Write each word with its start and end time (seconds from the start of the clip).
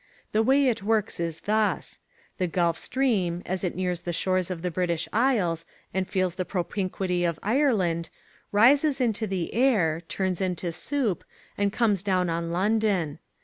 The 0.31 0.41
way 0.41 0.67
it 0.67 0.81
works 0.81 1.19
is 1.19 1.41
thus: 1.41 1.99
The 2.39 2.47
Gulf 2.47 2.75
Stream, 2.75 3.43
as 3.45 3.63
it 3.63 3.75
nears 3.75 4.01
the 4.01 4.11
shores 4.11 4.49
of 4.49 4.63
the 4.63 4.71
British 4.71 5.07
Isles 5.13 5.63
and 5.93 6.09
feels 6.09 6.33
the 6.33 6.43
propinquity 6.43 7.23
of 7.23 7.37
Ireland, 7.43 8.09
rises 8.51 8.99
into 8.99 9.27
the 9.27 9.53
air, 9.53 10.01
turns 10.09 10.41
into 10.41 10.71
soup, 10.71 11.23
and 11.55 11.71
comes 11.71 12.01
down 12.01 12.31
on 12.31 12.49
London. 12.51 13.19